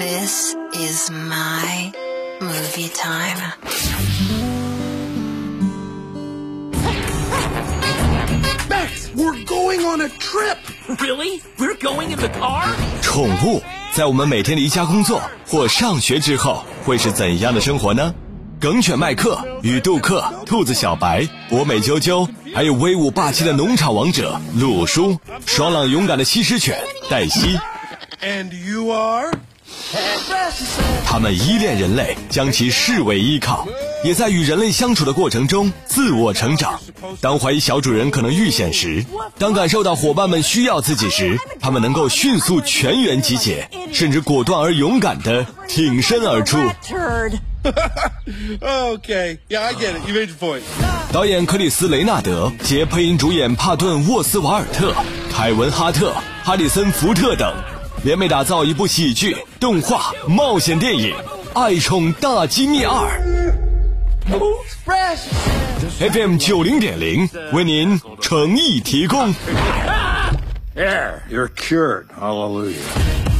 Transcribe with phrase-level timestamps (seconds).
[0.00, 1.92] This is my
[2.40, 3.36] movie time.
[8.70, 10.56] Max, we're going on a trip.
[11.02, 11.42] Really?
[11.58, 12.74] We're going in the car?
[13.02, 18.14] 宠物在我们每天离家工作或上学之后，会是怎样的生活呢？
[18.58, 27.60] 梗犬麦克与杜克、兔子小白、博美啾啾，还有威武霸气的农场王者鲁叔，爽朗勇敢的西施犬黛西
[28.22, 29.29] ，And you are?
[31.04, 33.66] 他们依恋人类，将其视为依靠，
[34.04, 36.80] 也在与人类相处的过程中自我成长。
[37.20, 39.04] 当怀疑小主人可能遇险时，
[39.38, 46.58] 当感受到伙伴们需要自己时，他们能够迅速全员集结，甚至果断而勇敢地挺身而出。
[48.60, 49.36] Okay.
[49.50, 50.08] Yeah, I get it.
[50.08, 50.62] You made your point.
[51.12, 54.94] 导演克里斯·雷纳德携配音主演帕顿·沃斯瓦尔特、
[55.30, 57.52] 凯文·哈特、哈里森·福特等，
[58.02, 61.14] 联袂打造一部喜剧、动画、冒险电影
[61.60, 63.22] 《爱宠大机密二》。
[66.12, 69.34] FM 九零点零为您诚意提供。
[70.74, 72.06] There, you're cured.
[72.18, 73.39] Hallelujah.